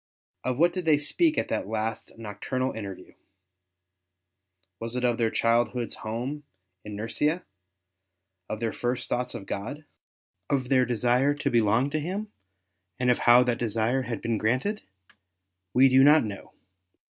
Of 0.43 0.57
what 0.57 0.73
did 0.73 0.85
they 0.85 0.97
speak 0.97 1.37
in 1.37 1.45
that 1.49 1.67
last 1.67 2.17
nocturnal 2.17 2.71
interview? 2.71 3.13
Was 4.79 4.95
it 4.95 5.03
of 5.05 5.19
their 5.19 5.29
childhood's 5.29 5.93
home 5.93 6.41
in 6.83 6.95
Nursia, 6.95 7.43
of 8.49 8.59
their 8.59 8.73
first 8.73 9.09
thoughts 9.09 9.35
of 9.35 9.45
God, 9.45 9.85
of 10.49 10.69
their 10.69 10.85
desire 10.87 11.35
to 11.35 11.51
belong 11.51 11.91
to 11.91 11.99
Him, 11.99 12.31
and 12.99 13.11
of 13.11 13.19
how 13.19 13.43
that 13.43 13.59
desire 13.59 14.01
had 14.01 14.23
been 14.23 14.39
granted? 14.39 14.81
W^e 15.75 15.87
do 15.87 16.03
not 16.03 16.23
know. 16.23 16.51